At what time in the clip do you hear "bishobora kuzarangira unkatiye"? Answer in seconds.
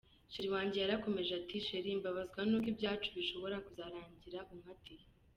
3.17-5.05